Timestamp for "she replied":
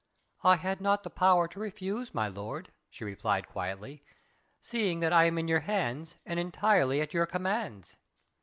2.89-3.47